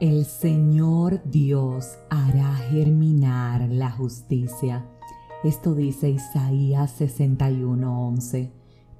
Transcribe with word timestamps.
El 0.00 0.24
Señor 0.24 1.20
Dios 1.26 1.98
hará 2.08 2.54
germinar 2.70 3.68
la 3.68 3.90
justicia. 3.90 4.86
Esto 5.44 5.74
dice 5.74 6.08
Isaías 6.08 6.92
61:11. 6.98 8.50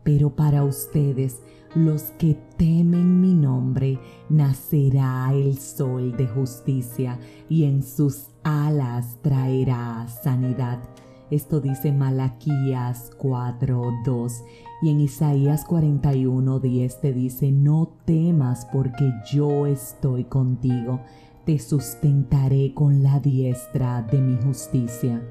Pero 0.02 0.36
para 0.36 0.62
ustedes, 0.62 1.41
los 1.75 2.02
que 2.18 2.36
temen 2.59 3.23
mi 3.23 3.32
nombre, 3.32 3.98
nacerá 4.29 5.32
el 5.32 5.57
sol 5.57 6.14
de 6.18 6.27
justicia 6.27 7.19
y 7.48 7.64
en 7.64 7.82
sus 7.82 8.27
alas 8.43 9.17
traerá 9.23 10.07
sanidad. 10.23 10.80
Esto 11.31 11.61
dice 11.61 11.93
Malaquías 11.93 13.12
4:2 13.17 14.43
y 14.83 14.91
en 14.91 15.01
Isaías 15.01 15.65
41:10 15.65 17.01
te 17.01 17.12
dice, 17.12 17.53
no 17.53 17.93
temas 18.05 18.67
porque 18.73 19.12
yo 19.30 19.66
estoy 19.66 20.25
contigo, 20.25 21.01
te 21.45 21.61
sustentaré 21.61 22.74
con 22.74 23.05
la 23.05 23.21
diestra 23.21 24.02
de 24.02 24.21
mi 24.21 24.37
justicia. 24.43 25.23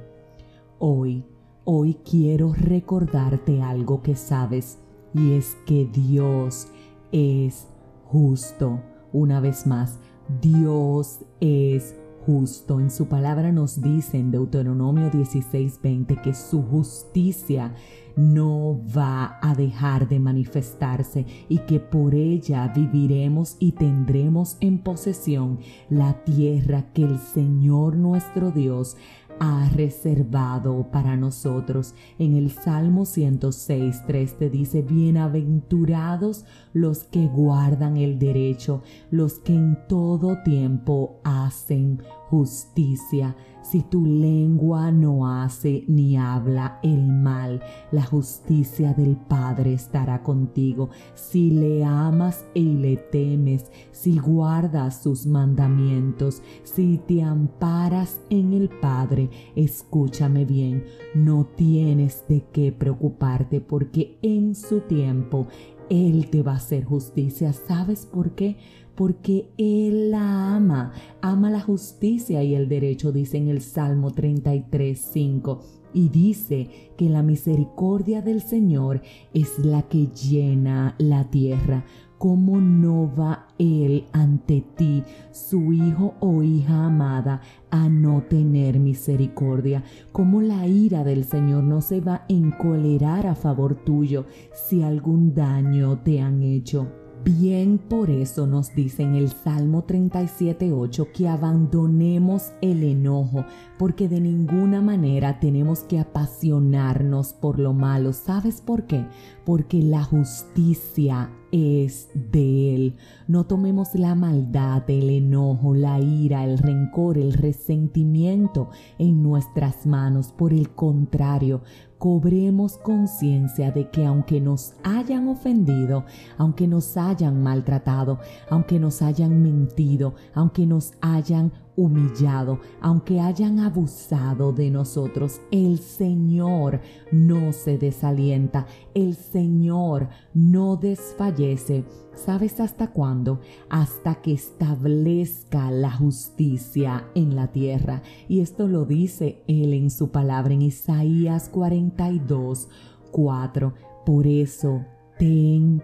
Hoy, 0.78 1.26
hoy 1.66 1.98
quiero 2.10 2.54
recordarte 2.54 3.62
algo 3.62 4.02
que 4.02 4.16
sabes 4.16 4.80
y 5.14 5.34
es 5.34 5.58
que 5.66 5.86
Dios 5.86 6.70
es 7.12 7.68
justo. 8.06 8.80
Una 9.12 9.42
vez 9.42 9.68
más, 9.68 10.00
Dios 10.42 11.26
es 11.42 11.96
justo. 12.30 12.80
En 12.80 12.92
su 12.92 13.08
palabra 13.08 13.52
nos 13.52 13.82
dice 13.82 14.20
en 14.20 14.30
Deuteronomio 14.30 15.10
16:20 15.10 16.22
que 16.22 16.36
su 16.36 16.62
justicia 16.62 17.74
no 18.16 18.80
va 18.96 19.40
a 19.42 19.56
dejar 19.56 20.08
de 20.08 20.20
manifestarse 20.20 21.26
y 21.48 21.58
que 21.60 21.80
por 21.80 22.14
ella 22.14 22.68
viviremos 22.68 23.56
y 23.58 23.72
tendremos 23.72 24.58
en 24.60 24.78
posesión 24.78 25.58
la 25.90 26.24
tierra 26.24 26.94
que 26.94 27.02
el 27.04 27.18
Señor 27.18 27.98
nuestro 27.98 28.52
Dios 28.52 28.96
ha 29.40 29.70
reservado 29.70 30.88
para 30.92 31.16
nosotros. 31.16 31.96
En 32.18 32.36
el 32.36 32.52
Salmo 32.52 33.06
106, 33.06 34.04
3 34.06 34.38
te 34.38 34.50
dice, 34.50 34.82
bienaventurados 34.82 36.46
los 36.74 37.06
que 37.06 37.28
guardan 37.28 37.98
el 37.98 38.20
derecho, 38.20 38.84
los 39.12 39.40
que 39.40 39.54
en 39.54 39.78
todo 39.88 40.44
tiempo 40.44 41.22
hacen 41.24 42.02
justicia. 42.30 43.36
Si 43.62 43.84
tu 43.84 44.06
lengua 44.06 44.92
no 44.92 45.28
hace 45.28 45.84
ni 45.88 46.18
habla 46.18 46.80
el 46.82 47.08
mal, 47.08 47.62
la 47.92 48.04
justicia 48.04 48.94
del 48.94 49.16
Padre 49.16 49.74
estará 49.74 50.24
contigo. 50.24 50.90
Si 51.14 51.52
le 51.52 51.84
amas 51.84 52.46
y 52.54 52.74
le 52.74 52.98
temes, 52.98 53.72
si 53.92 54.18
guardas 54.18 55.04
sus 55.04 55.26
mandamientos, 55.26 56.42
si 56.64 57.00
te 57.06 57.22
amparas 57.22 58.22
en 58.30 58.54
el 58.54 58.70
Padre, 58.70 59.30
escúchame 59.56 60.46
bien, 60.46 60.84
no 61.14 61.46
tienes 61.56 62.26
de 62.28 62.46
qué 62.52 62.72
preocuparte 62.72 63.62
porque 63.62 64.18
en 64.22 64.56
su 64.56 64.82
tiempo 64.82 65.48
Él 65.90 66.30
te 66.30 66.44
va 66.44 66.54
a 66.54 66.58
hacer 66.58 66.86
justicia. 66.86 67.54
¿Sabes 67.54 68.06
por 68.06 68.32
qué? 68.32 68.58
Porque 69.00 69.50
Él 69.58 70.12
la 70.12 70.58
ama, 70.58 70.92
ama 71.22 71.50
la 71.50 71.62
justicia 71.62 72.44
y 72.44 72.54
el 72.54 72.68
derecho, 72.68 73.14
dice 73.14 73.38
en 73.38 73.48
el 73.48 73.62
Salmo 73.62 74.12
33, 74.12 75.00
5. 75.14 75.62
Y 75.94 76.10
dice 76.10 76.92
que 76.98 77.08
la 77.08 77.24
misericordia 77.24 78.22
del 78.22 78.42
Señor 78.42 79.02
es 79.34 79.58
la 79.58 79.84
que 79.84 80.08
llena 80.08 80.96
la 80.98 81.30
tierra. 81.30 81.86
¿Cómo 82.18 82.60
no 82.60 83.10
va 83.16 83.48
Él 83.58 84.04
ante 84.12 84.66
ti, 84.76 85.04
su 85.32 85.72
hijo 85.72 86.16
o 86.20 86.44
hija 86.44 86.84
amada, 86.84 87.40
a 87.72 87.88
no 87.88 88.24
tener 88.24 88.80
misericordia? 88.80 89.82
¿Cómo 90.12 90.42
la 90.42 90.68
ira 90.68 91.06
del 91.06 91.24
Señor 91.24 91.64
no 91.64 91.80
se 91.80 92.02
va 92.02 92.16
a 92.16 92.26
encolerar 92.28 93.28
a 93.28 93.36
favor 93.36 93.76
tuyo 93.76 94.26
si 94.52 94.82
algún 94.84 95.34
daño 95.34 96.00
te 96.00 96.20
han 96.20 96.44
hecho? 96.44 97.09
Bien 97.26 97.78
por 97.78 98.10
eso 98.10 98.48
nos 98.48 98.74
dice 98.74 99.04
en 99.04 99.16
el 99.16 99.30
Salmo 99.30 99.86
37.8 99.86 101.12
que 101.12 101.28
abandonemos 101.28 102.54
el 102.62 102.84
enojo, 102.84 103.46
porque 103.78 104.08
de 104.08 104.22
ninguna 104.22 104.82
manera 104.82 105.40
tenemos 105.40 105.82
que 105.82 106.00
apasionarnos 106.00 107.34
por 107.34 107.60
lo 107.60 107.74
malo. 107.74 108.14
¿Sabes 108.14 108.62
por 108.62 108.86
qué? 108.86 109.06
Porque 109.46 109.82
la 109.82 110.04
justicia 110.04 111.30
es 111.52 112.10
de 112.14 112.76
Él. 112.76 112.96
No 113.28 113.46
tomemos 113.46 113.96
la 113.96 114.16
maldad, 114.16 114.84
el 114.90 115.10
enojo, 115.10 115.74
la 115.74 116.00
ira, 116.00 116.44
el 116.44 116.58
rencor, 116.58 117.18
el 117.18 117.34
resentimiento 117.34 118.70
en 118.98 119.24
nuestras 119.24 119.86
manos. 119.86 120.32
Por 120.32 120.54
el 120.54 120.70
contrario, 120.70 121.62
cobremos 122.00 122.78
conciencia 122.78 123.72
de 123.72 123.90
que 123.90 124.06
aunque 124.06 124.40
nos 124.40 124.74
hayan 124.84 125.28
ofendido, 125.28 126.06
aunque 126.38 126.68
nos 126.68 126.96
hayan 126.98 127.44
maltratado, 127.44 128.20
aunque 128.50 128.80
nos 128.80 129.02
hayan 129.02 129.44
mentido, 129.44 130.16
aunque 130.34 130.66
nos 130.66 130.94
hayan 131.02 131.52
humillado, 131.80 132.60
aunque 132.82 133.22
hayan 133.22 133.60
abusado 133.60 134.52
de 134.52 134.70
nosotros, 134.70 135.40
el 135.50 135.80
Señor 135.80 136.82
no 137.10 137.54
se 137.54 137.78
desalienta, 137.78 138.68
el 138.94 139.16
Señor 139.16 140.10
no 140.34 140.76
desfallece. 140.76 141.86
¿Sabes 142.14 142.60
hasta 142.60 142.92
cuándo? 142.92 143.40
Hasta 143.70 144.16
que 144.16 144.34
establezca 144.34 145.72
la 145.72 145.92
justicia 145.92 147.08
en 147.16 147.38
la 147.38 147.48
tierra. 147.48 148.02
Y 148.28 148.42
esto 148.42 148.68
lo 148.68 148.84
dice 148.84 149.42
Él 149.48 149.74
en 149.74 149.90
su 149.90 150.10
palabra 150.10 150.54
en 150.54 150.64
Isaías 150.64 151.48
42, 151.48 152.68
4. 153.12 153.74
Por 154.06 154.28
eso, 154.28 154.84
ten 155.18 155.82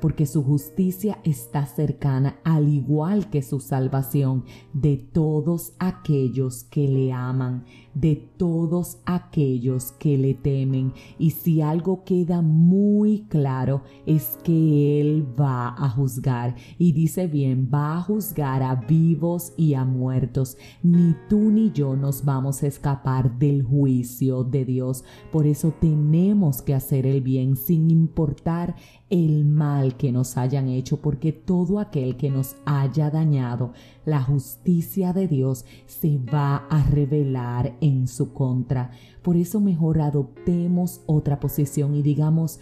porque 0.00 0.26
su 0.26 0.42
justicia 0.42 1.18
está 1.24 1.66
cercana, 1.66 2.38
al 2.44 2.68
igual 2.68 3.30
que 3.30 3.42
su 3.42 3.60
salvación, 3.60 4.44
de 4.72 4.96
todos 4.96 5.74
aquellos 5.78 6.64
que 6.64 6.88
le 6.88 7.12
aman, 7.12 7.64
de 7.94 8.16
todos 8.36 8.98
aquellos 9.04 9.92
que 9.92 10.16
le 10.16 10.34
temen. 10.34 10.92
Y 11.18 11.30
si 11.30 11.60
algo 11.60 12.04
queda 12.04 12.42
muy 12.42 13.22
claro 13.28 13.82
es 14.06 14.38
que 14.42 15.00
Él 15.00 15.26
va 15.38 15.68
a 15.68 15.88
juzgar. 15.90 16.56
Y 16.78 16.92
dice 16.92 17.26
bien, 17.26 17.68
va 17.72 17.98
a 17.98 18.02
juzgar 18.02 18.62
a 18.62 18.74
vivos 18.74 19.52
y 19.56 19.74
a 19.74 19.84
muertos. 19.84 20.56
Ni 20.82 21.14
tú 21.28 21.50
ni 21.50 21.70
yo 21.72 21.96
nos 21.96 22.24
vamos 22.24 22.62
a 22.62 22.66
escapar 22.66 23.38
del 23.38 23.62
juicio 23.62 24.44
de 24.44 24.64
Dios. 24.64 25.04
Por 25.32 25.46
eso 25.46 25.72
tenemos 25.80 26.62
que 26.62 26.74
hacer 26.74 27.06
el 27.06 27.20
bien 27.20 27.56
sin 27.56 27.90
importar 27.90 28.76
el 29.10 29.44
mal 29.44 29.96
que 29.96 30.12
nos 30.12 30.36
hayan 30.36 30.68
hecho, 30.68 31.00
porque 31.00 31.32
todo 31.32 31.80
aquel 31.80 32.16
que 32.16 32.30
nos 32.30 32.56
haya 32.64 33.10
dañado, 33.10 33.72
la 34.10 34.22
justicia 34.22 35.12
de 35.12 35.28
Dios 35.28 35.64
se 35.86 36.18
va 36.18 36.56
a 36.56 36.82
revelar 36.82 37.76
en 37.80 38.08
su 38.08 38.32
contra. 38.32 38.90
Por 39.22 39.36
eso 39.36 39.60
mejor 39.60 40.00
adoptemos 40.00 41.00
otra 41.06 41.40
posición 41.40 41.94
y 41.94 42.02
digamos, 42.02 42.60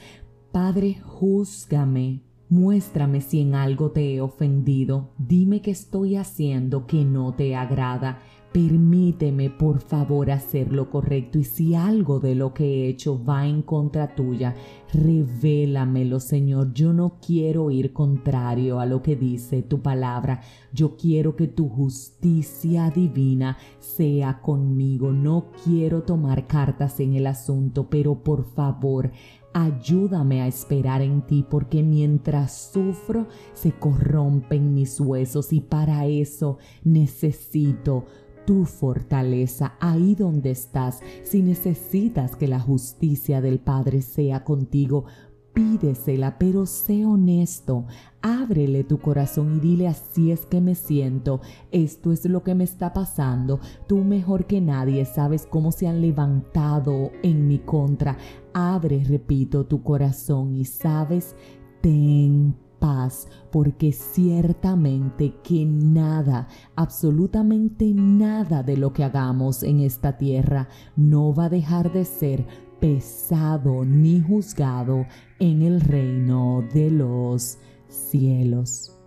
Padre, 0.53 1.01
júzgame, 1.05 2.23
muéstrame 2.49 3.21
si 3.21 3.41
en 3.41 3.55
algo 3.55 3.91
te 3.91 4.15
he 4.15 4.21
ofendido, 4.21 5.11
dime 5.19 5.61
qué 5.61 5.71
estoy 5.71 6.17
haciendo 6.17 6.87
que 6.87 7.05
no 7.05 7.35
te 7.35 7.57
agrada 7.57 8.19
Permíteme, 8.53 9.51
por 9.51 9.81
favor, 9.81 10.31
hacer 10.31 10.73
lo 10.73 10.89
correcto 10.89 11.39
y 11.39 11.45
si 11.45 11.75
algo 11.75 12.19
de 12.19 12.35
lo 12.35 12.55
que 12.55 12.65
he 12.65 12.89
hecho 12.89 13.23
va 13.23 13.47
en 13.47 13.61
contra 13.61 14.15
tuya, 14.15 14.55
revélamelo, 14.93 16.19
Señor. 16.19 16.73
Yo 16.73 16.95
no 16.95 17.19
quiero 17.25 17.71
ir 17.71 17.93
contrario 17.93 18.81
a 18.81 18.87
lo 18.87 19.03
que 19.03 19.17
dice 19.17 19.63
tu 19.63 19.83
palabra. 19.83 20.41
Yo 20.73 20.97
quiero 20.97 21.37
que 21.37 21.47
tu 21.47 21.69
justicia 21.69 22.91
divina 22.91 23.59
sea 23.81 24.41
conmigo. 24.41 25.13
No 25.13 25.51
quiero 25.63 26.05
tomar 26.05 26.47
cartas 26.47 27.01
en 27.01 27.15
el 27.15 27.27
asunto, 27.27 27.89
pero 27.91 28.23
por 28.23 28.45
favor, 28.45 29.13
Ayúdame 29.55 30.43
a 30.43 30.47
esperar 30.47 31.01
en 31.01 31.23
ti 31.23 31.45
porque 31.49 31.83
mientras 31.83 32.71
sufro 32.71 33.27
se 33.55 33.73
corrompen 33.73 34.75
mis 34.75 35.01
huesos 35.01 35.53
y 35.53 35.61
para 35.61 36.07
eso 36.07 36.59
necesito 36.85 38.05
tu 38.49 38.65
fortaleza 38.65 39.75
ahí 39.79 40.15
donde 40.15 40.51
estás. 40.51 41.03
Si 41.23 41.43
necesitas 41.43 42.35
que 42.35 42.49
la 42.49 42.59
justicia 42.59 43.43
del 43.43 43.59
Padre 43.59 44.01
sea 44.01 44.43
contigo, 44.43 45.05
pídesela, 45.53 46.39
pero 46.39 46.65
sé 46.65 47.05
honesto. 47.05 47.85
Ábrele 48.23 48.85
tu 48.85 49.01
corazón 49.01 49.57
y 49.57 49.61
dile 49.61 49.87
así 49.87 50.33
es 50.33 50.47
que 50.47 50.63
me 50.63 50.75
siento. 50.75 51.43
Esto 51.73 52.11
es 52.11 52.25
lo 52.25 52.43
que 52.43 52.55
me 52.55 52.65
está 52.65 52.95
pasando. 52.95 53.61
Tú 53.87 53.99
mejor 53.99 54.47
que 54.47 54.63
nadie 54.63 55.05
sabes 55.05 55.45
cómo 55.45 55.71
se 55.71 55.87
han 55.87 56.01
levantado 56.01 57.11
en 57.23 57.49
mi 57.49 57.59
contra. 57.59 58.17
Abre, 58.55 59.05
repito, 59.05 59.67
tu 59.67 59.83
corazón 59.83 60.57
y 60.57 60.65
sabes, 60.65 61.37
ten 61.83 62.57
paz, 62.79 63.29
porque 63.51 63.93
ciertamente 63.93 65.35
que 65.43 65.65
nada, 65.65 66.49
absolutamente 66.77 67.93
nada 67.95 68.63
de 68.63 68.77
lo 68.77 68.93
que 68.93 69.05
hagamos 69.05 69.63
en 69.63 69.81
esta 69.81 70.19
tierra 70.19 70.69
no 70.97 71.35
va 71.35 71.45
a 71.45 71.51
dejar 71.51 71.93
de 71.93 72.05
ser 72.05 72.47
pesado 72.81 73.85
ni 73.85 74.21
juzgado 74.21 75.07
en 75.39 75.63
el 75.63 75.81
reino 75.81 76.65
de 76.73 76.91
los 76.91 77.59
cielos. 77.89 78.98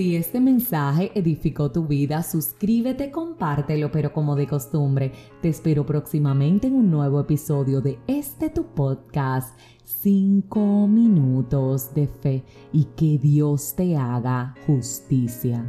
Si 0.00 0.16
este 0.16 0.40
mensaje 0.40 1.12
edificó 1.14 1.70
tu 1.70 1.86
vida, 1.86 2.22
suscríbete, 2.22 3.10
compártelo, 3.10 3.92
pero 3.92 4.14
como 4.14 4.34
de 4.34 4.46
costumbre, 4.46 5.12
te 5.42 5.50
espero 5.50 5.84
próximamente 5.84 6.68
en 6.68 6.74
un 6.76 6.90
nuevo 6.90 7.20
episodio 7.20 7.82
de 7.82 7.98
este 8.06 8.48
tu 8.48 8.64
podcast, 8.64 9.58
5 9.84 10.88
minutos 10.88 11.92
de 11.92 12.06
fe, 12.06 12.44
y 12.72 12.84
que 12.96 13.18
Dios 13.18 13.74
te 13.76 13.94
haga 13.94 14.54
justicia. 14.66 15.66